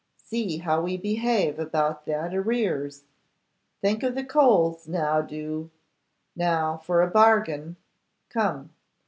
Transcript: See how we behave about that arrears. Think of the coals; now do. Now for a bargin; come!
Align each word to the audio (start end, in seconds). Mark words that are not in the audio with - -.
See 0.17 0.57
how 0.57 0.81
we 0.81 0.97
behave 0.97 1.59
about 1.59 2.07
that 2.07 2.33
arrears. 2.33 3.03
Think 3.81 4.01
of 4.01 4.15
the 4.15 4.23
coals; 4.23 4.87
now 4.87 5.21
do. 5.21 5.69
Now 6.35 6.77
for 6.77 7.03
a 7.03 7.07
bargin; 7.07 7.75
come! 8.27 8.71